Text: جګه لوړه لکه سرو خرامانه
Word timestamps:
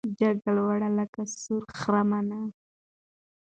جګه 0.19 0.51
لوړه 0.57 0.89
لکه 0.97 1.21
سرو 1.33 1.57
خرامانه 1.79 2.39